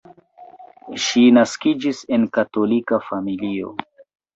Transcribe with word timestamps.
Ŝi 1.03 1.27
naskiĝis 1.39 2.03
en 2.19 2.29
katolika 2.41 3.05
familio. 3.13 3.77